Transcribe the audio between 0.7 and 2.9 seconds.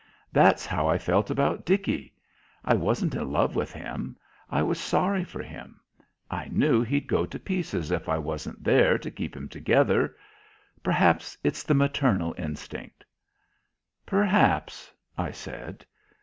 I felt about Dickey. I